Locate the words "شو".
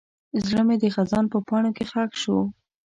2.21-2.37